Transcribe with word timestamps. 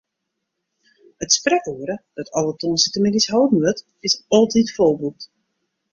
It 1.25 1.33
sprekoere, 1.35 1.97
dat 2.21 2.31
alle 2.39 2.55
tongersdeitemiddeis 2.63 3.27
holden 3.35 3.59
wurdt, 3.67 3.85
is 4.09 4.19
altyd 4.39 4.71
folboekt. 4.79 5.29